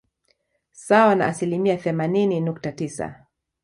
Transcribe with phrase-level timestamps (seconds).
[0.71, 3.25] Sawa na asilimia themanini nukta tisa